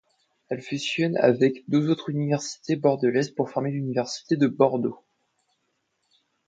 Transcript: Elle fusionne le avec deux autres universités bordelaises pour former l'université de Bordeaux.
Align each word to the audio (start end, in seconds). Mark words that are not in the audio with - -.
Elle 0.49 0.63
fusionne 0.63 1.13
le 1.13 1.23
avec 1.23 1.63
deux 1.69 1.91
autres 1.91 2.09
universités 2.09 2.75
bordelaises 2.75 3.29
pour 3.29 3.51
former 3.51 3.69
l'université 3.69 4.35
de 4.35 4.47
Bordeaux. 4.47 4.97